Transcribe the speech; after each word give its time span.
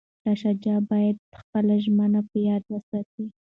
شاه 0.21 0.35
شجاع 0.43 0.79
باید 0.91 1.17
خپله 1.39 1.75
ژمنه 1.83 2.21
په 2.29 2.37
یاد 2.47 2.63
وساتي. 2.67 3.25